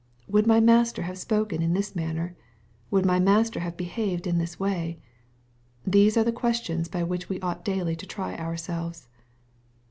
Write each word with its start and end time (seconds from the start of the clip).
—"Would 0.31 0.47
my 0.47 0.59
Master 0.59 1.03
have 1.03 1.19
spoken 1.19 1.61
in 1.61 1.73
this 1.75 1.95
manner? 1.95 2.35
Would 2.89 3.05
my 3.05 3.19
Master 3.19 3.59
have 3.59 3.77
be 3.77 3.83
haved 3.83 4.25
in 4.25 4.39
this 4.39 4.59
way 4.59 4.97
?"—These 5.85 6.17
are 6.17 6.23
the 6.23 6.31
questions 6.31 6.87
by 6.89 7.03
which 7.03 7.29
we 7.29 7.39
ought 7.41 7.63
daily 7.63 7.95
to 7.97 8.07
try 8.07 8.35
ourselves. 8.35 9.09